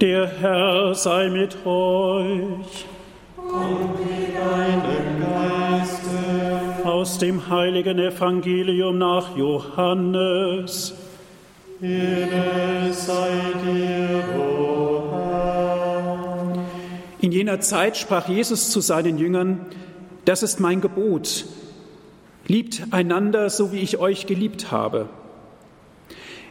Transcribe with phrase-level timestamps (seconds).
[0.00, 2.86] Der Herr sei mit euch.
[3.36, 6.88] Und mit deinem Geiste.
[6.88, 10.94] Aus dem heiligen Evangelium nach Johannes.
[11.82, 13.28] Ehre sei
[13.62, 16.54] dir, o Herr.
[17.20, 19.66] In jener Zeit sprach Jesus zu seinen Jüngern,
[20.24, 21.44] das ist mein Gebot.
[22.46, 25.10] Liebt einander, so wie ich euch geliebt habe.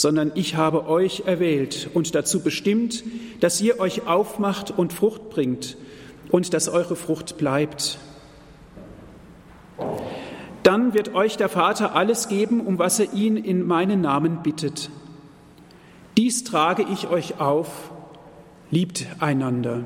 [0.00, 3.04] sondern ich habe euch erwählt und dazu bestimmt,
[3.40, 5.76] dass ihr euch aufmacht und Frucht bringt
[6.30, 7.98] und dass eure Frucht bleibt.
[10.62, 14.88] Dann wird euch der Vater alles geben, um was er ihn in meinen Namen bittet.
[16.16, 17.90] Dies trage ich euch auf,
[18.70, 19.84] liebt einander.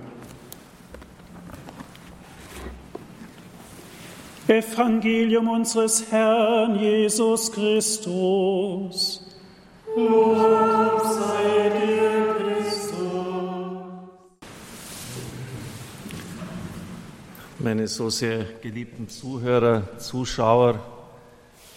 [4.46, 9.23] Evangelium unseres Herrn Jesus Christus.
[9.96, 12.90] Lob sei dir, Christus.
[17.60, 20.80] Meine so sehr geliebten Zuhörer, Zuschauer,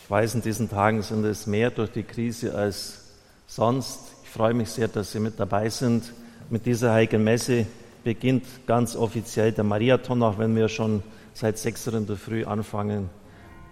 [0.03, 3.03] ich weiß, in diesen Tagen sind es mehr durch die Krise als
[3.45, 3.99] sonst.
[4.23, 6.11] Ich freue mich sehr, dass Sie mit dabei sind.
[6.49, 7.67] Mit dieser heiligen Messe
[8.03, 11.03] beginnt ganz offiziell der Mariathon, auch wenn wir schon
[11.35, 13.11] seit 6 Uhr in der Früh anfangen,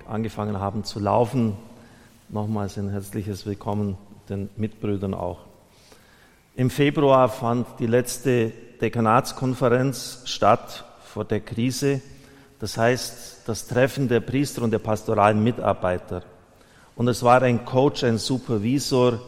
[0.08, 1.54] angefangen haben zu laufen.
[2.30, 3.98] Nochmals ein herzliches Willkommen
[4.30, 5.40] den Mitbrüdern auch.
[6.56, 12.02] Im Februar fand die letzte Dekanatskonferenz statt vor der Krise,
[12.60, 16.24] das heißt das Treffen der Priester und der pastoralen Mitarbeiter.
[16.96, 19.20] Und es war ein Coach, ein Supervisor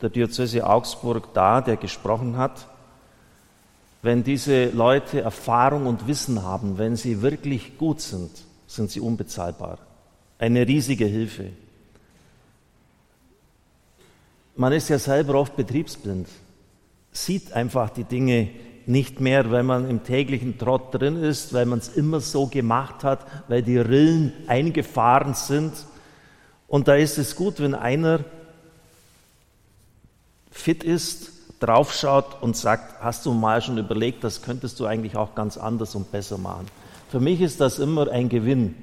[0.00, 2.66] der Diözese Augsburg da, der gesprochen hat.
[4.02, 8.30] Wenn diese Leute Erfahrung und Wissen haben, wenn sie wirklich gut sind,
[8.66, 9.78] sind sie unbezahlbar.
[10.38, 11.50] Eine riesige Hilfe.
[14.58, 16.26] Man ist ja selber oft betriebsblind,
[17.12, 18.48] sieht einfach die Dinge
[18.86, 23.04] nicht mehr, wenn man im täglichen Trott drin ist, weil man es immer so gemacht
[23.04, 25.74] hat, weil die Rillen eingefahren sind.
[26.66, 28.24] Und da ist es gut, wenn einer
[30.50, 31.30] fit ist,
[31.60, 35.94] draufschaut und sagt, hast du mal schon überlegt, das könntest du eigentlich auch ganz anders
[35.94, 36.66] und besser machen.
[37.10, 38.74] Für mich ist das immer ein Gewinn.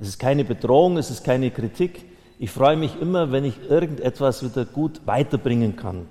[0.00, 2.09] Es ist keine Bedrohung, es ist keine Kritik,
[2.42, 6.06] ich freue mich immer, wenn ich irgendetwas wieder gut weiterbringen kann.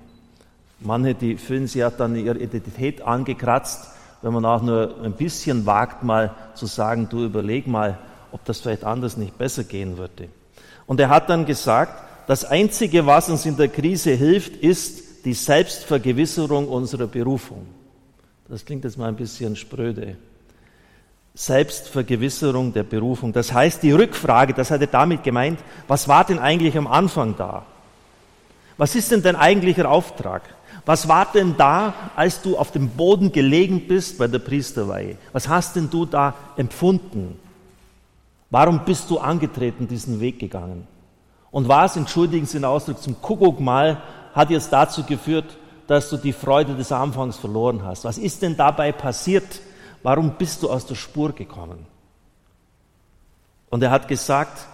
[0.78, 3.88] Manche, die fühlen sich ja dann ihre Identität angekratzt,
[4.22, 7.98] wenn man auch nur ein bisschen wagt, mal zu sagen, du überleg mal,
[8.30, 10.28] ob das vielleicht anders nicht besser gehen würde.
[10.86, 15.34] Und er hat dann gesagt, das Einzige, was uns in der Krise hilft, ist die
[15.34, 17.66] Selbstvergewisserung unserer Berufung.
[18.48, 20.16] Das klingt jetzt mal ein bisschen spröde.
[21.34, 23.32] Selbstvergewisserung der Berufung.
[23.32, 27.36] Das heißt, die Rückfrage, das hat er damit gemeint, was war denn eigentlich am Anfang
[27.36, 27.64] da?
[28.76, 30.42] Was ist denn dein eigentlicher Auftrag?
[30.86, 35.16] Was war denn da, als du auf dem Boden gelegen bist bei der Priesterweihe?
[35.32, 37.38] Was hast denn du da empfunden?
[38.50, 40.86] Warum bist du angetreten, diesen Weg gegangen?
[41.50, 44.02] Und was, entschuldigen Sie den Ausdruck, zum Kuckuck mal,
[44.34, 48.04] hat jetzt dazu geführt, dass du die Freude des Anfangs verloren hast?
[48.04, 49.60] Was ist denn dabei passiert?
[50.02, 51.86] Warum bist du aus der Spur gekommen?
[53.70, 54.66] Und er hat gesagt,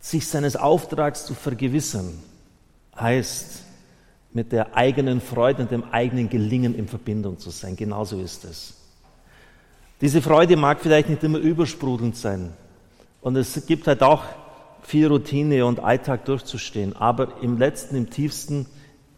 [0.00, 2.22] sich seines Auftrags zu vergewissern,
[2.98, 3.62] heißt,
[4.32, 7.76] mit der eigenen Freude und dem eigenen Gelingen in Verbindung zu sein.
[7.76, 8.74] Genauso ist es.
[10.00, 12.52] Diese Freude mag vielleicht nicht immer übersprudelnd sein.
[13.20, 14.24] Und es gibt halt auch
[14.82, 16.94] viel Routine und Alltag durchzustehen.
[16.94, 18.66] Aber im letzten, im tiefsten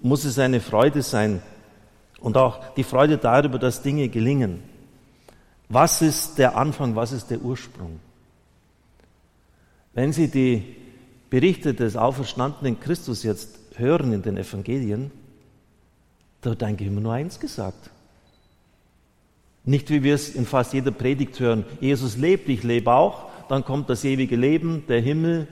[0.01, 1.43] muss es eine Freude sein.
[2.21, 4.63] Und auch die Freude darüber, dass Dinge gelingen.
[5.71, 8.01] Was ist der Anfang, was ist der Ursprung?
[9.95, 10.77] Wenn Sie die
[11.31, 15.13] Berichte des auferstandenen Christus jetzt hören in den Evangelien,
[16.41, 17.91] da wird eigentlich immer nur eins gesagt.
[19.65, 23.65] Nicht wie wir es in fast jeder Predigt hören, Jesus lebt, ich lebe auch, dann
[23.65, 25.47] kommt das ewige Leben, der Himmel,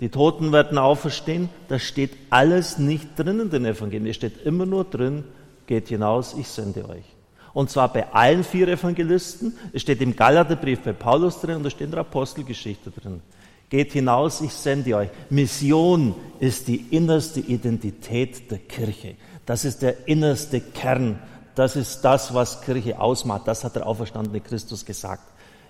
[0.00, 1.50] die Toten werden auferstehen.
[1.68, 4.06] Das steht alles nicht drin in den Evangelien.
[4.06, 5.24] Es steht immer nur drin,
[5.66, 7.17] geht hinaus, ich sende euch.
[7.58, 9.52] Und zwar bei allen vier Evangelisten.
[9.72, 13.20] Es steht im Galaterbrief bei Paulus drin und es steht in der Apostelgeschichte drin.
[13.68, 15.08] Geht hinaus, ich sende euch.
[15.28, 19.16] Mission ist die innerste Identität der Kirche.
[19.44, 21.18] Das ist der innerste Kern
[21.56, 23.48] Das ist das, was Kirche ausmacht.
[23.48, 25.24] Das hat der auferstandene Christus gesagt.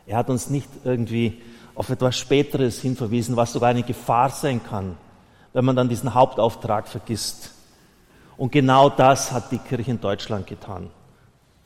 [0.07, 1.41] Er hat uns nicht irgendwie
[1.75, 4.99] auf etwas Späteres hinverwiesen, was sogar eine Gefahr sein kann,
[5.55, 7.55] wenn man dann diesen Hauptauftrag vergisst.
[8.37, 10.91] Und genau das hat die Kirche in Deutschland getan.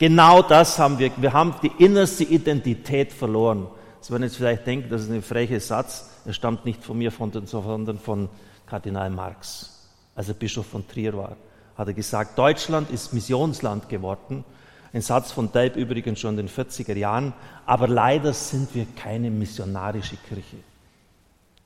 [0.02, 1.12] Genau das haben wir.
[1.16, 3.68] Wir haben die innerste Identität verloren.
[4.00, 6.10] Sie werden jetzt vielleicht denken, das ist ein frecher Satz.
[6.24, 8.28] Er stammt nicht von mir, sondern von
[8.66, 11.36] Kardinal Marx, als er Bischof von Trier war.
[11.78, 14.44] Hat er gesagt, Deutschland ist Missionsland geworden.
[14.92, 17.32] Ein Satz von Delp übrigens schon in den 40er Jahren.
[17.64, 20.56] Aber leider sind wir keine missionarische Kirche.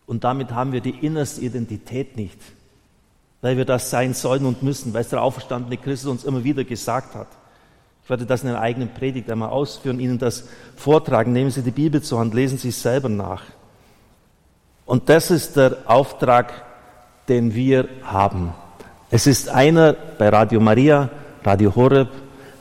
[0.05, 2.39] Und damit haben wir die innerste Identität nicht,
[3.41, 6.65] weil wir das sein sollen und müssen, weil es der auferstandene Christus uns immer wieder
[6.65, 7.29] gesagt hat.
[8.07, 10.45] Ich werde das in einer eigenen Predigt einmal ausführen, Ihnen das
[10.77, 11.33] vortragen.
[11.33, 13.43] Nehmen Sie die Bibel zur Hand, lesen Sie es selber nach.
[14.85, 16.53] Und das ist der Auftrag,
[17.29, 18.53] den wir haben.
[19.11, 21.11] Es ist einer bei Radio Maria,
[21.43, 22.11] Radio Horeb,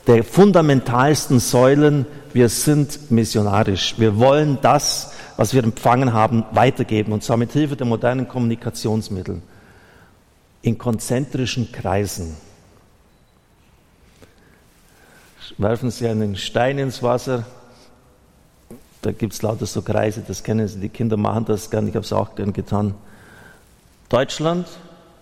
[0.07, 2.07] der fundamentalsten Säulen.
[2.33, 3.99] Wir sind missionarisch.
[3.99, 7.13] Wir wollen das, was wir empfangen haben, weitergeben.
[7.13, 9.43] Und zwar mit Hilfe der modernen Kommunikationsmittel.
[10.63, 12.35] In konzentrischen Kreisen
[15.57, 17.45] werfen Sie einen Stein ins Wasser.
[19.01, 21.95] Da gibt es lauter so Kreise, das kennen Sie, die Kinder machen das gern, ich
[21.95, 22.95] habe es auch gern getan.
[24.09, 24.67] Deutschland,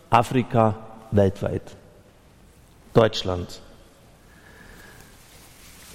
[0.10, 0.76] Afrika,
[1.12, 1.64] weltweit.
[2.94, 3.62] Deutschland.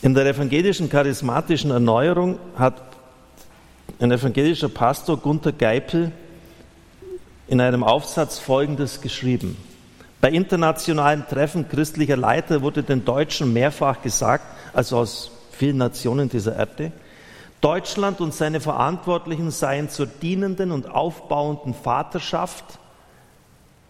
[0.02, 2.82] In der evangelischen charismatischen Erneuerung hat
[4.00, 6.12] ein evangelischer Pastor Gunther Geipel
[7.48, 9.56] in einem Aufsatz Folgendes geschrieben.
[10.20, 16.56] Bei internationalen Treffen christlicher Leiter wurde den Deutschen mehrfach gesagt, also aus vielen Nationen dieser
[16.56, 16.90] Erde,
[17.60, 22.64] Deutschland und seine Verantwortlichen seien zur dienenden und aufbauenden Vaterschaft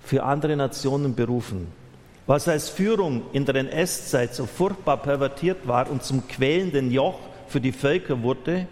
[0.03, 1.69] für andere Nationen berufen.
[2.27, 7.61] Was als Führung in der NS-Zeit so furchtbar pervertiert war und zum quälenden Joch für
[7.61, 8.67] die Völker wurde,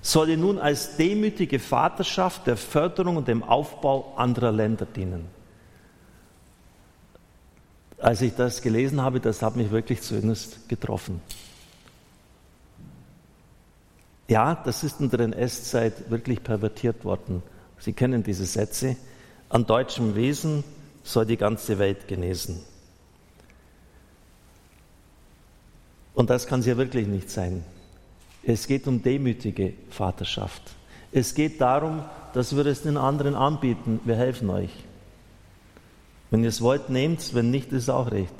[0.00, 5.33] solle nun als demütige Vaterschaft der Förderung und dem Aufbau anderer Länder dienen
[7.98, 11.20] als ich das gelesen habe, das hat mich wirklich zuerst getroffen.
[14.28, 17.42] Ja, das ist in der NS-Zeit wirklich pervertiert worden.
[17.78, 18.96] Sie kennen diese Sätze.
[19.50, 20.64] An deutschem Wesen
[21.02, 22.60] soll die ganze Welt genesen.
[26.14, 27.64] Und das kann es ja wirklich nicht sein.
[28.42, 30.62] Es geht um demütige Vaterschaft.
[31.12, 32.02] Es geht darum,
[32.32, 34.00] dass wir es den anderen anbieten.
[34.04, 34.70] Wir helfen euch.
[36.34, 38.34] Wenn ihr es wollt, nehmt es, wenn nicht, ist auch recht.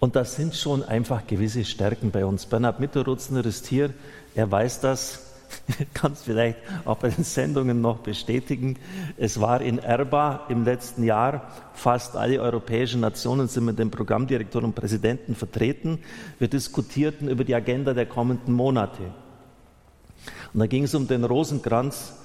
[0.00, 2.44] Und das sind schon einfach gewisse Stärken bei uns.
[2.44, 3.94] Bernhard Mitterrutzner ist hier,
[4.34, 5.24] er weiß das,
[5.94, 8.76] kann es vielleicht auch bei den Sendungen noch bestätigen.
[9.16, 14.62] Es war in Erba im letzten Jahr, fast alle europäischen Nationen sind mit dem Programmdirektor
[14.62, 16.00] und Präsidenten vertreten.
[16.38, 19.04] Wir diskutierten über die Agenda der kommenden Monate.
[20.52, 22.19] Und da ging es um den Rosenkranz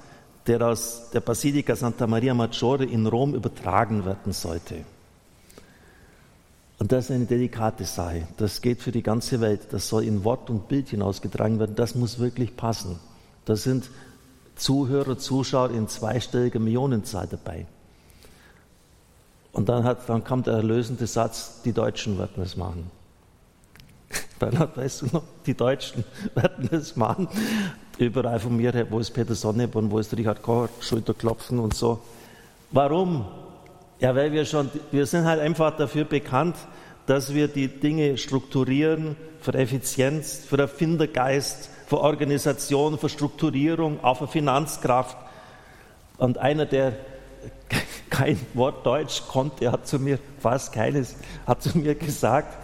[0.46, 4.84] der aus der Basilika Santa Maria Maggiore in Rom übertragen werden sollte.
[6.78, 8.28] Und das ist eine delikate Sache.
[8.36, 9.68] Das geht für die ganze Welt.
[9.70, 11.74] Das soll in Wort und Bild hinausgetragen werden.
[11.74, 12.98] Das muss wirklich passen.
[13.46, 13.90] Da sind
[14.56, 17.66] Zuhörer, Zuschauer in zweistelliger Millionenzahl dabei.
[19.52, 22.90] Und dann, hat, dann kam der erlösende Satz, die Deutschen werden es machen.
[24.38, 27.28] Bernhard, weißt du noch, die Deutschen werden es machen
[27.98, 32.00] überall von mir wo ist Peter Sonneborn, wo ist Richard Koch, Schulterklopfen und so.
[32.70, 33.24] Warum?
[33.98, 36.56] Ja, weil wir schon, wir sind halt einfach dafür bekannt,
[37.06, 44.28] dass wir die Dinge strukturieren für Effizienz, für Erfindergeist, für Organisation, für Strukturierung, auch für
[44.28, 45.16] Finanzkraft.
[46.18, 46.94] Und einer, der
[48.10, 52.58] kein Wort Deutsch konnte, hat zu mir, fast keines, hat zu mir gesagt,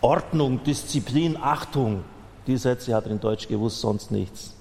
[0.00, 2.04] Ordnung, Disziplin, Achtung.
[2.46, 4.55] Die Sätze hat er in Deutsch gewusst, sonst nichts.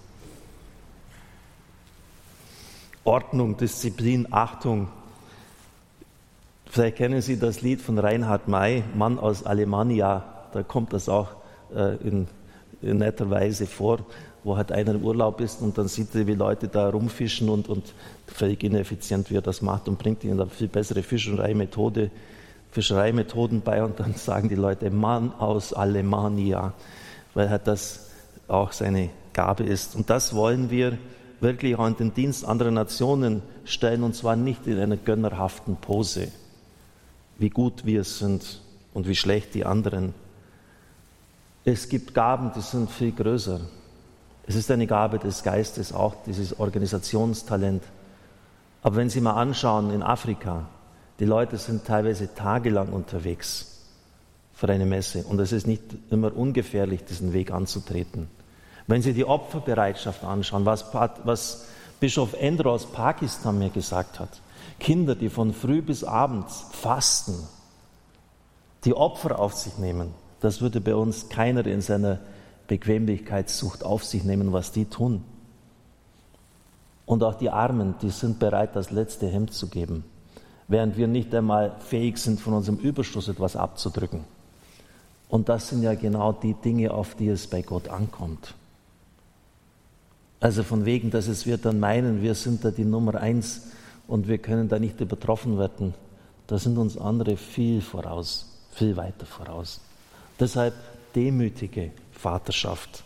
[3.05, 4.87] Ordnung, Disziplin, Achtung.
[6.65, 10.23] Vielleicht kennen Sie das Lied von Reinhard May, Mann aus Alemannia.
[10.51, 11.29] Da kommt das auch
[11.73, 12.27] äh, in,
[12.81, 13.99] in, netter Weise vor,
[14.43, 17.69] wo halt einer im Urlaub ist und dann sieht er, wie Leute da rumfischen und,
[17.69, 17.93] und
[18.25, 22.09] völlig ineffizient, wie er das macht und bringt ihnen eine viel bessere Fischereimethode,
[22.71, 26.73] Fischereimethoden bei und dann sagen die Leute, Mann aus Alemannia,
[27.35, 28.09] weil halt das
[28.47, 29.95] auch seine Gabe ist.
[29.95, 30.97] Und das wollen wir
[31.45, 36.29] wirklich auch in den Dienst anderer Nationen stellen, und zwar nicht in einer gönnerhaften Pose,
[37.37, 38.61] wie gut wir sind
[38.93, 40.15] und wie schlecht die anderen.
[41.63, 43.61] Es gibt Gaben, die sind viel größer.
[44.47, 47.83] Es ist eine Gabe des Geistes, auch dieses Organisationstalent.
[48.81, 50.67] Aber wenn Sie mal anschauen in Afrika,
[51.19, 53.83] die Leute sind teilweise tagelang unterwegs,
[54.53, 55.23] für eine Messe.
[55.23, 58.27] Und es ist nicht immer ungefährlich, diesen Weg anzutreten.
[58.87, 60.85] Wenn Sie die Opferbereitschaft anschauen, was,
[61.23, 61.67] was
[61.99, 64.29] Bischof Endro aus Pakistan mir gesagt hat,
[64.79, 67.35] Kinder, die von früh bis abends fasten,
[68.83, 72.19] die Opfer auf sich nehmen, das würde bei uns keiner in seiner
[72.67, 75.23] Bequemlichkeitssucht auf sich nehmen, was die tun.
[77.05, 80.03] Und auch die Armen, die sind bereit, das letzte Hemd zu geben,
[80.67, 84.23] während wir nicht einmal fähig sind, von unserem Überschuss etwas abzudrücken.
[85.29, 88.53] Und das sind ja genau die Dinge, auf die es bei Gott ankommt.
[90.39, 93.67] Also von wegen, dass es wir dann meinen, wir sind da die Nummer eins
[94.07, 95.93] und wir können da nicht übertroffen werden.
[96.47, 99.81] Da sind uns andere viel voraus, viel weiter voraus.
[100.39, 100.73] Deshalb
[101.15, 103.03] demütige Vaterschaft,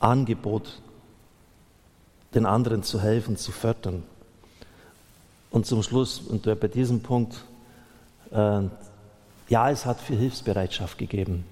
[0.00, 0.80] Angebot
[2.34, 4.02] den anderen zu helfen, zu fördern.
[5.50, 7.44] Und zum Schluss, und bei diesem Punkt,
[8.30, 8.62] äh,
[9.48, 11.44] ja, es hat viel Hilfsbereitschaft gegeben.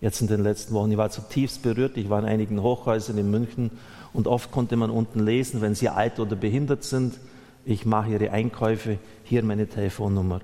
[0.00, 0.90] Jetzt in den letzten Wochen.
[0.90, 1.96] Ich war zutiefst berührt.
[1.96, 3.70] Ich war in einigen Hochhäusern in München
[4.12, 7.18] und oft konnte man unten lesen, wenn Sie alt oder behindert sind,
[7.66, 10.40] ich mache Ihre Einkäufe, hier meine Telefonnummer.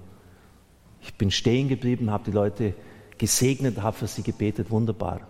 [1.00, 2.74] Ich bin stehen geblieben, habe die Leute
[3.16, 5.20] gesegnet, habe für sie gebetet, wunderbar.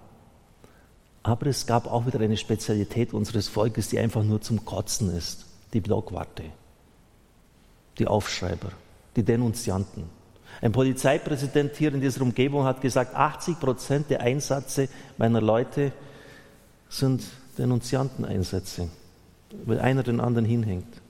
[1.22, 5.46] Aber es gab auch wieder eine Spezialität unseres Volkes, die einfach nur zum Kotzen ist.
[5.72, 6.44] Die Blockwarte,
[7.98, 8.72] die Aufschreiber,
[9.16, 10.04] die Denunzianten.
[10.60, 15.92] Ein Polizeipräsident hier in dieser Umgebung hat gesagt, 80 Prozent der Einsätze meiner Leute
[16.88, 17.24] sind
[17.58, 18.88] Denunzianteneinsätze,
[19.64, 21.00] weil einer den anderen hinhängt.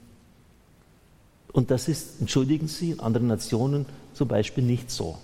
[1.53, 5.19] Und das ist, entschuldigen Sie, in anderen Nationen zum Beispiel nicht so.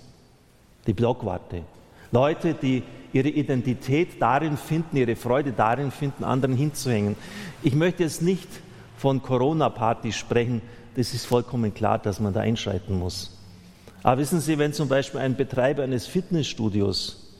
[0.85, 1.63] Die Blockwarte.
[2.11, 2.83] Leute, die
[3.13, 7.15] ihre Identität darin finden, ihre Freude darin finden, anderen hinzuhängen.
[7.63, 8.47] Ich möchte jetzt nicht
[8.97, 10.61] von Corona-Partys sprechen,
[10.95, 13.38] das ist vollkommen klar, dass man da einschreiten muss.
[14.03, 17.33] Aber wissen Sie, wenn zum Beispiel ein Betreiber eines Fitnessstudios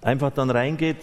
[0.00, 0.98] einfach dann reingeht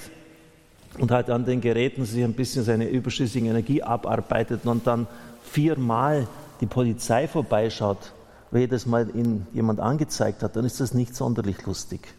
[1.00, 5.08] und halt an den Geräten sich ein bisschen seine überschüssige Energie abarbeitet und dann
[5.44, 6.28] viermal
[6.62, 8.14] die Polizei vorbeischaut,
[8.52, 12.14] weil jedes Mal ihn jemand angezeigt hat, dann ist das nicht sonderlich lustig.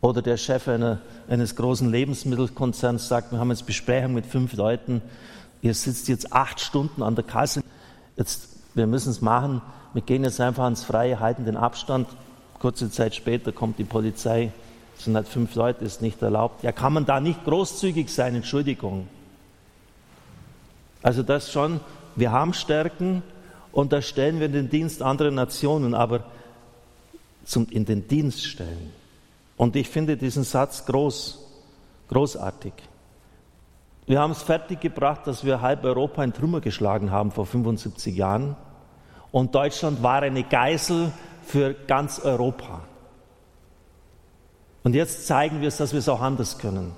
[0.00, 5.00] Oder der Chef einer, eines großen Lebensmittelkonzerns sagt, wir haben jetzt Besprechung mit fünf Leuten,
[5.62, 7.62] ihr sitzt jetzt acht Stunden an der Kasse,
[8.16, 9.62] jetzt, wir müssen es machen,
[9.94, 12.08] wir gehen jetzt einfach ans Freie, halten den Abstand.
[12.58, 14.52] Kurze Zeit später kommt die Polizei,
[14.96, 16.62] es sind halt fünf Leute, ist nicht erlaubt.
[16.62, 19.08] Ja, kann man da nicht großzügig sein, Entschuldigung.
[21.02, 21.80] Also das schon,
[22.16, 23.22] wir haben Stärken
[23.72, 26.24] und das stellen wir in den Dienst anderer Nationen, aber
[27.44, 28.92] zum, in den Dienst stellen
[29.56, 31.38] und ich finde diesen Satz groß,
[32.08, 32.72] großartig.
[34.06, 38.56] Wir haben es fertiggebracht, dass wir halb Europa in Trümmer geschlagen haben vor 75 Jahren.
[39.34, 41.10] Und Deutschland war eine Geisel
[41.44, 42.82] für ganz Europa.
[44.84, 46.92] Und jetzt zeigen wir es, dass wir es auch anders können.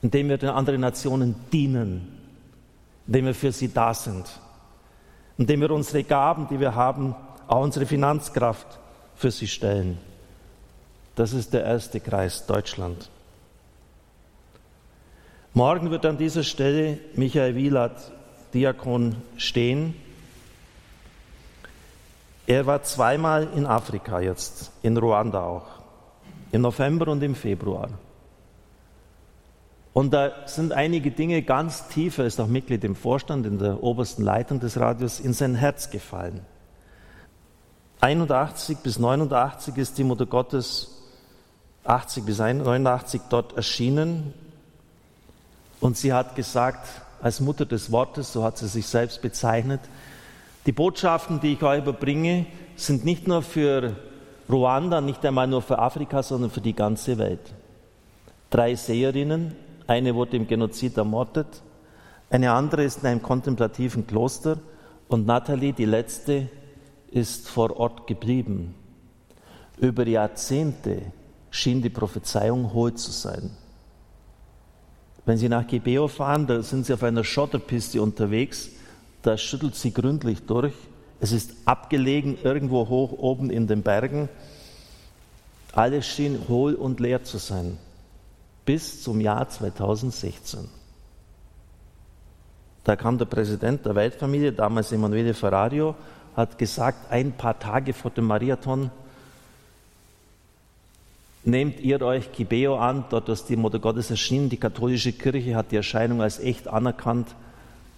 [0.00, 2.18] Indem wir den anderen Nationen dienen.
[3.06, 4.24] Indem wir für sie da sind.
[5.36, 7.14] Indem wir unsere Gaben, die wir haben,
[7.46, 8.78] auch unsere Finanzkraft
[9.14, 9.98] für sie stellen.
[11.14, 13.10] Das ist der erste Kreis Deutschland.
[15.52, 17.98] Morgen wird an dieser Stelle Michael Wieland,
[18.54, 19.94] Diakon, stehen.
[22.52, 25.64] Er war zweimal in Afrika jetzt, in Ruanda auch,
[26.50, 27.88] im November und im Februar.
[29.94, 33.82] Und da sind einige Dinge ganz tief, er ist auch Mitglied im Vorstand, in der
[33.82, 36.42] obersten Leitung des Radios, in sein Herz gefallen.
[38.02, 40.90] 81 bis 89 ist die Mutter Gottes
[41.84, 44.34] 80 bis 89 dort erschienen.
[45.80, 46.86] Und sie hat gesagt,
[47.22, 49.80] als Mutter des Wortes, so hat sie sich selbst bezeichnet,
[50.66, 53.96] die Botschaften, die ich euch überbringe, sind nicht nur für
[54.48, 57.54] Ruanda, nicht einmal nur für Afrika, sondern für die ganze Welt.
[58.50, 61.62] Drei Seherinnen, eine wurde im Genozid ermordet,
[62.30, 64.58] eine andere ist in einem kontemplativen Kloster
[65.08, 66.48] und Nathalie, die letzte,
[67.10, 68.74] ist vor Ort geblieben.
[69.78, 71.02] Über Jahrzehnte
[71.50, 73.50] schien die Prophezeiung hohl zu sein.
[75.24, 78.70] Wenn Sie nach Gebeo fahren, da sind Sie auf einer Schotterpiste unterwegs,
[79.22, 80.74] da schüttelt sie gründlich durch.
[81.20, 84.28] Es ist abgelegen, irgendwo hoch oben in den Bergen.
[85.72, 87.78] Alles schien hohl und leer zu sein.
[88.64, 90.68] Bis zum Jahr 2016.
[92.84, 95.94] Da kam der Präsident der Weltfamilie, damals Emanuele Ferrario,
[96.36, 98.90] hat gesagt, ein paar Tage vor dem Marathon,
[101.44, 104.48] Nehmt ihr euch Gibeo an, dort ist die Mutter Gottes erschienen.
[104.48, 107.34] Die katholische Kirche hat die Erscheinung als echt anerkannt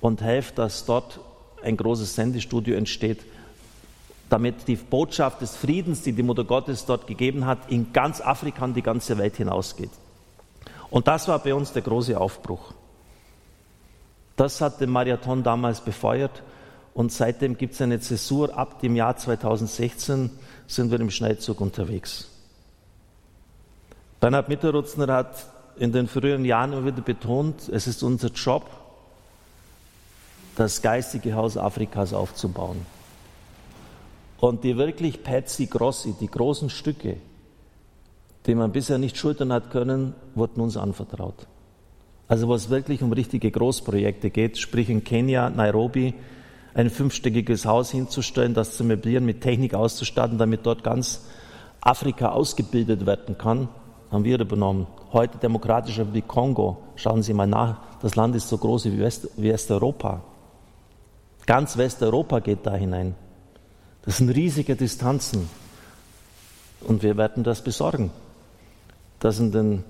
[0.05, 1.19] und helft, dass dort
[1.63, 3.25] ein großes Sendestudio entsteht.
[4.31, 8.65] damit die Botschaft des Friedens, die die Mutter Gottes dort gegeben hat, in ganz Afrika
[8.65, 9.91] und die ganze Welt hinausgeht.
[10.91, 12.73] Und das war bei uns der große Aufbruch.
[14.35, 16.43] Das hat den Marathon damals befeuert
[16.95, 18.57] und seitdem gibt es eine Zäsur.
[18.57, 20.31] Ab dem Jahr 2016
[20.67, 22.29] sind wir im Schnellzug unterwegs.
[24.21, 25.47] Bernhard Mitterrutzner hat
[25.77, 28.65] in den früheren Jahren immer wieder betont, es ist unser Job,
[30.57, 32.87] das geistige Haus Afrikas aufzubauen.
[34.41, 37.17] Und die wirklich Pezzi Grossi, die großen Stücke,
[38.47, 41.47] die man bisher nicht schultern hat können, wurden uns anvertraut.
[42.29, 46.15] Also was wirklich um richtige Großprojekte geht, sprich in Kenia, Nairobi,
[46.75, 51.23] ein fünfstöckiges Haus hinzustellen, das zu möblieren, mit Technik auszustatten, damit dort ganz
[51.81, 53.69] Afrika ausgebildet werden kann,
[54.11, 54.87] haben wir übernommen.
[55.13, 59.29] Heute Demokratische Republik Kongo, schauen Sie mal nach, das Land ist so groß wie, West,
[59.37, 60.23] wie Westeuropa.
[61.47, 63.15] Ganz Westeuropa geht da hinein.
[64.03, 65.49] Das sind riesige Distanzen.
[66.81, 68.11] Und wir werden das besorgen.
[69.21, 69.85] Das in den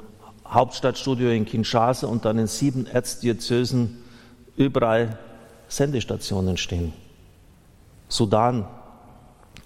[0.47, 3.99] Hauptstadtstudio in Kinshasa und dann in sieben Erzdiözesen
[4.57, 5.19] überall
[5.69, 6.93] Sendestationen stehen.
[8.09, 8.67] Sudan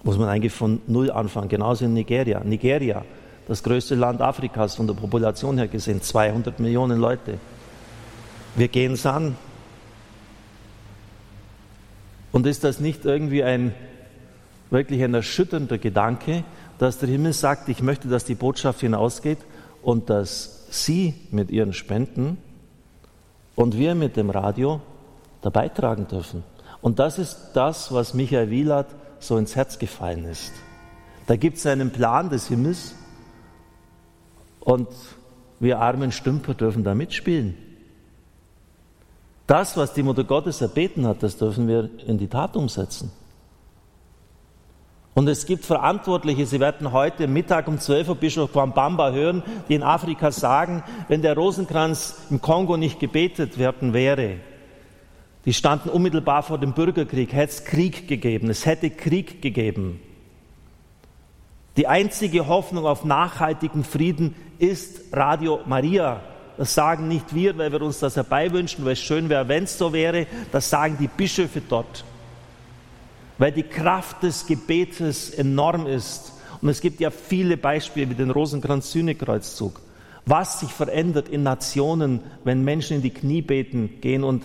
[0.03, 2.41] muss man eigentlich von Null anfangen, genauso in Nigeria.
[2.43, 3.03] Nigeria,
[3.47, 7.37] das größte Land Afrikas von der Population her gesehen, 200 Millionen Leute.
[8.55, 9.35] Wir gehen es an.
[12.39, 13.73] Und ist das nicht irgendwie ein
[14.69, 16.45] wirklich ein erschütternder Gedanke,
[16.77, 19.39] dass der Himmel sagt, ich möchte, dass die Botschaft hinausgeht
[19.81, 22.37] und dass Sie mit Ihren Spenden
[23.55, 24.79] und wir mit dem Radio
[25.41, 26.45] dabei tragen dürfen.
[26.79, 28.87] Und das ist das, was Michael Wielert
[29.19, 30.53] so ins Herz gefallen ist.
[31.27, 32.95] Da gibt es einen Plan des Himmels
[34.61, 34.87] und
[35.59, 37.57] wir armen Stümper dürfen da mitspielen.
[39.49, 43.11] Das, was die Mutter Gottes erbeten hat, das dürfen wir in die Tat umsetzen.
[45.15, 49.73] Und es gibt Verantwortliche, Sie werden heute Mittag um 12 Uhr Bischof Bamba hören, die
[49.73, 54.35] in Afrika sagen, wenn der Rosenkranz im Kongo nicht gebetet werden wäre,
[55.45, 59.99] die standen unmittelbar vor dem Bürgerkrieg, hätte es Krieg gegeben, es hätte Krieg gegeben.
[61.75, 66.21] Die einzige Hoffnung auf nachhaltigen Frieden ist Radio Maria.
[66.59, 69.79] Das sagen nicht wir, weil wir uns das herbeiwünschen, weil es schön wäre, wenn es
[69.79, 70.27] so wäre.
[70.51, 72.03] Das sagen die Bischöfe dort
[73.39, 76.33] weil die Kraft des Gebetes enorm ist.
[76.61, 79.79] Und es gibt ja viele Beispiele wie den Rosenkranz-Sühnekreuzzug.
[80.25, 84.43] Was sich verändert in Nationen, wenn Menschen in die Knie beten gehen und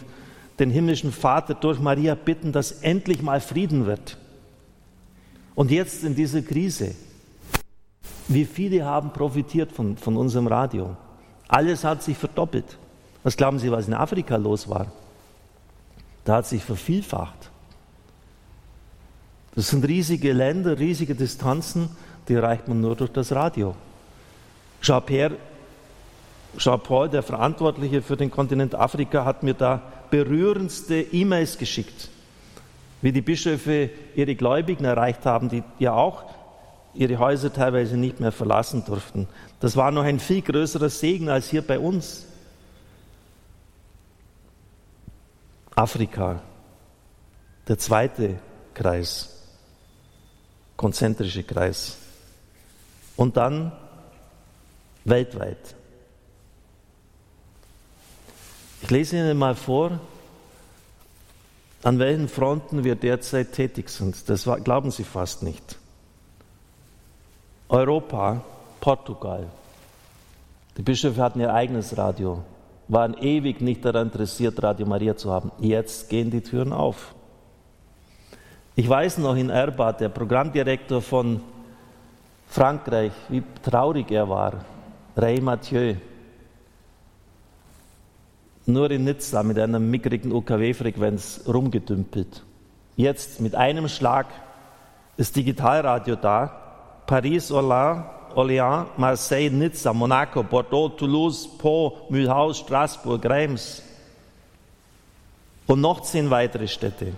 [0.61, 4.17] den himmlischen Vater durch Maria bitten, dass endlich mal Frieden wird.
[5.57, 6.95] Und jetzt in dieser Krise,
[8.29, 10.97] wie viele haben profitiert von, von unserem Radio?
[11.49, 12.79] Alles hat sich verdoppelt.
[13.23, 14.87] Was glauben Sie, was in Afrika los war?
[16.25, 17.51] Da hat sich vervielfacht.
[19.55, 21.91] Das sind riesige Länder, riesige Distanzen,
[22.29, 23.75] die erreicht man nur durch das Radio.
[24.81, 25.39] Jean-Paul,
[27.09, 29.81] der Verantwortliche für den Kontinent Afrika, hat mir da
[30.11, 32.09] berührendste E-Mails geschickt,
[33.01, 36.25] wie die Bischöfe ihre Gläubigen erreicht haben, die ja auch
[36.95, 39.29] ihre Häuser teilweise nicht mehr verlassen durften.
[39.61, 42.27] Das war noch ein viel größerer Segen als hier bei uns.
[45.75, 46.41] Afrika,
[47.67, 48.39] der zweite
[48.75, 49.35] Kreis
[50.77, 51.97] konzentrische Kreis.
[53.17, 53.73] Und dann
[55.05, 55.75] weltweit.
[58.83, 59.99] Ich lese Ihnen mal vor,
[61.83, 64.29] an welchen Fronten wir derzeit tätig sind.
[64.29, 65.79] Das glauben Sie fast nicht.
[67.69, 68.43] Europa,
[68.81, 69.47] Portugal.
[70.77, 72.43] Die Bischöfe hatten ihr eigenes Radio,
[72.89, 75.51] waren ewig nicht daran interessiert, Radio Maria zu haben.
[75.59, 77.15] Jetzt gehen die Türen auf.
[78.77, 81.41] Ich weiß noch in Erbat, der Programmdirektor von
[82.49, 84.65] Frankreich, wie traurig er war,
[85.17, 85.95] Ray Mathieu.
[88.67, 92.43] Nur in Nizza mit einer mickrigen UKW-Frequenz rumgedümpelt.
[92.97, 94.27] Jetzt mit einem Schlag
[95.17, 96.64] ist Digitalradio da.
[97.07, 103.83] Paris, Orléans, Marseille, Nizza, Monaco, Bordeaux, Toulouse, Po, Mühlhaus, Straßburg, Reims
[105.67, 107.13] und noch zehn weitere Städte.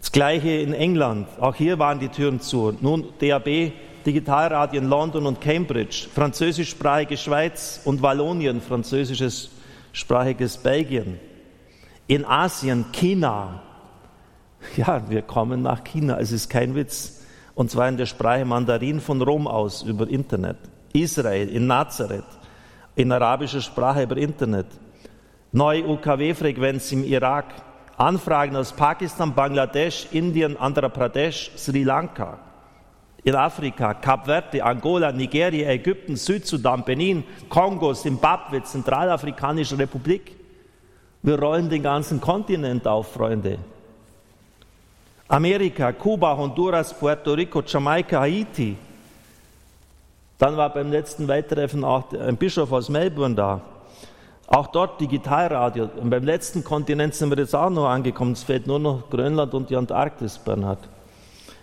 [0.00, 1.28] Das gleiche in England.
[1.40, 2.74] Auch hier waren die Türen zu.
[2.80, 3.72] Nun DAB,
[4.06, 11.20] Digitalradio in London und Cambridge, französischsprachige Schweiz und Wallonien, französischsprachiges Belgien.
[12.06, 13.62] In Asien China.
[14.76, 17.19] Ja, wir kommen nach China, es ist kein Witz.
[17.54, 20.56] Und zwar in der Sprache Mandarin von Rom aus über Internet.
[20.92, 22.24] Israel, in Nazareth,
[22.96, 24.66] in arabischer Sprache über Internet.
[25.52, 27.46] Neue UKW-Frequenz im Irak,
[27.96, 32.38] Anfragen aus Pakistan, Bangladesch, Indien, Andhra Pradesh, Sri Lanka,
[33.22, 40.36] in Afrika, Kap Verde, Angola, Nigeria, Ägypten, Südsudan, Benin, Kongo, Simbabwe, Zentralafrikanische Republik.
[41.22, 43.58] Wir rollen den ganzen Kontinent auf, Freunde.
[45.30, 48.76] Amerika, Kuba, Honduras, Puerto Rico, Jamaika, Haiti.
[50.38, 53.60] Dann war beim letzten Welttreffen auch ein Bischof aus Melbourne da.
[54.48, 55.88] Auch dort Digitalradio.
[56.00, 58.32] Und beim letzten Kontinent sind wir jetzt auch noch angekommen.
[58.32, 60.80] Es fehlt nur noch Grönland und die Antarktis, Bernhard.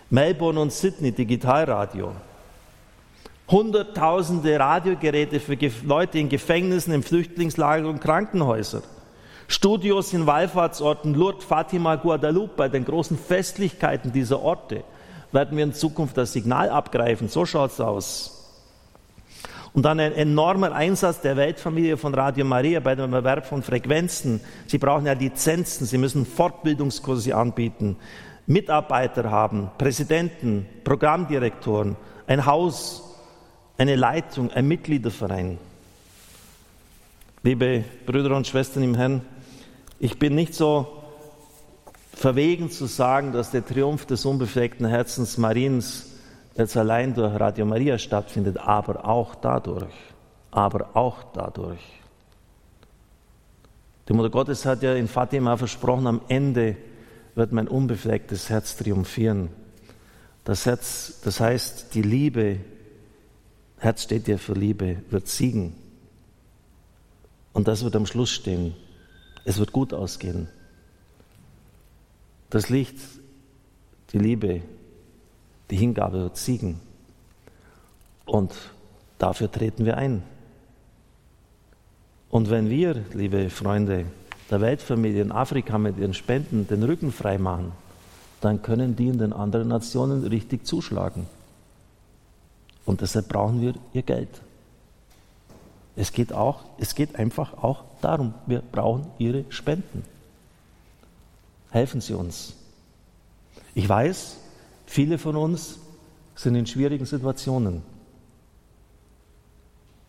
[0.08, 2.12] Melbourne und Sydney Digitalradio.
[3.50, 8.82] Hunderttausende Radiogeräte für Leute in Gefängnissen, in Flüchtlingslagern und Krankenhäusern.
[9.48, 14.84] Studios in Wallfahrtsorten Lourdes, Fatima, Guadalupe, bei den großen Festlichkeiten dieser Orte
[15.32, 17.28] werden wir in Zukunft das Signal abgreifen.
[17.28, 18.34] So schaut es aus.
[19.72, 24.40] Und dann ein enormer Einsatz der Weltfamilie von Radio Maria bei dem Erwerb von Frequenzen.
[24.66, 27.96] Sie brauchen ja Lizenzen, Sie müssen Fortbildungskurse anbieten,
[28.46, 33.02] Mitarbeiter haben, Präsidenten, Programmdirektoren, ein Haus,
[33.76, 35.58] eine Leitung, ein Mitgliederverein.
[37.42, 39.22] Liebe Brüder und Schwestern im Herrn,
[39.98, 40.86] ich bin nicht so
[42.12, 46.06] verwegen zu sagen, dass der Triumph des unbefleckten Herzens Mariens
[46.56, 49.94] jetzt allein durch Radio Maria stattfindet, aber auch dadurch,
[50.50, 51.80] aber auch dadurch.
[54.08, 56.76] Die Mutter Gottes hat ja in Fatima versprochen, am Ende
[57.34, 59.50] wird mein unbeflecktes Herz triumphieren.
[60.44, 62.58] Das Herz, das heißt, die Liebe,
[63.78, 65.76] Herz steht ja für Liebe, wird siegen.
[67.52, 68.74] Und das wird am Schluss stehen.
[69.44, 70.48] Es wird gut ausgehen.
[72.50, 72.96] Das Licht,
[74.12, 74.62] die Liebe,
[75.70, 76.80] die Hingabe wird siegen.
[78.24, 78.52] Und
[79.18, 80.22] dafür treten wir ein.
[82.30, 84.06] Und wenn wir, liebe Freunde,
[84.50, 87.72] der Weltfamilie in Afrika mit ihren Spenden den Rücken frei machen,
[88.40, 91.26] dann können die in den anderen Nationen richtig zuschlagen.
[92.84, 94.28] Und deshalb brauchen wir ihr Geld.
[95.96, 100.04] Es geht auch, es geht einfach auch darum, wir brauchen ihre Spenden.
[101.70, 102.54] Helfen Sie uns.
[103.74, 104.38] Ich weiß,
[104.86, 105.78] viele von uns
[106.34, 107.82] sind in schwierigen Situationen.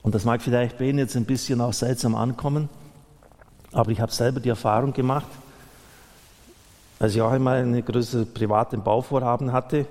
[0.02, 2.70] Und das mag vielleicht bei Ihnen jetzt ein bisschen auch seltsam ankommen,
[3.72, 5.28] aber ich habe selber die Erfahrung gemacht,
[7.00, 9.86] als ich auch einmal eine größere private Bauvorhaben hatte,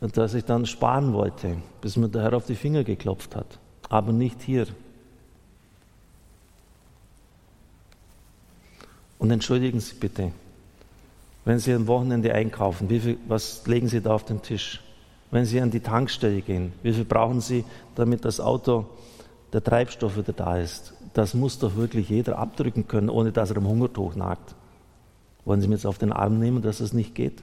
[0.00, 3.58] dass ich dann sparen wollte, bis mir der Herr auf die Finger geklopft hat.
[3.88, 4.66] Aber nicht hier.
[9.20, 10.32] Und entschuldigen Sie bitte,
[11.44, 14.80] wenn Sie am Wochenende einkaufen, viel, was legen Sie da auf den Tisch?
[15.30, 18.86] Wenn Sie an die Tankstelle gehen, wie viel brauchen Sie, damit das Auto,
[19.52, 20.94] der Treibstoff wieder da ist?
[21.12, 24.54] Das muss doch wirklich jeder abdrücken können, ohne dass er am Hungertuch nagt.
[25.44, 27.42] Wollen Sie mir jetzt auf den Arm nehmen, dass es nicht geht?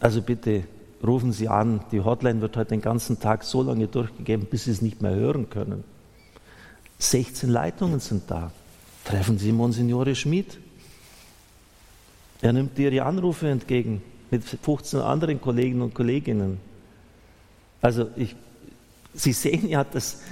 [0.00, 0.64] Also bitte
[1.06, 1.84] rufen Sie an.
[1.92, 5.14] Die Hotline wird heute den ganzen Tag so lange durchgegeben, bis Sie es nicht mehr
[5.14, 5.84] hören können.
[6.98, 8.50] 16 Leitungen sind da.
[9.04, 10.58] Treffen Sie Monsignore Schmid.
[12.40, 16.58] Er nimmt Ihre Anrufe entgegen mit 15 anderen Kollegen und Kolleginnen.
[17.80, 18.34] Also ich,
[19.14, 20.22] Sie sehen ja, dass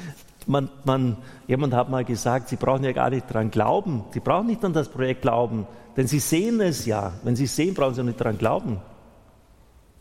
[0.46, 4.04] man, man, jemand hat mal gesagt, Sie brauchen ja gar nicht dran glauben.
[4.12, 7.12] Sie brauchen nicht an das Projekt glauben, denn Sie sehen es ja.
[7.22, 8.80] Wenn Sie sehen, brauchen Sie auch nicht dran glauben.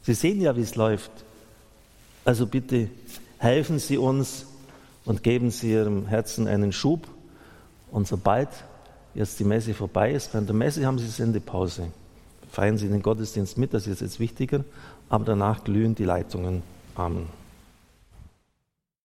[0.02, 1.12] Sie sehen ja, wie es läuft.
[2.24, 2.90] Also bitte
[3.38, 4.46] helfen Sie uns
[5.06, 7.08] und geben Sie Ihrem Herzen einen Schub.
[7.92, 8.50] Und sobald
[9.14, 11.88] jetzt die Messe vorbei ist, während der Messe haben Sie Sendepause.
[12.52, 14.64] Feiern Sie den Gottesdienst mit, das ist jetzt wichtiger,
[15.08, 16.64] aber danach glühen die Leitungen.
[16.96, 17.39] Amen.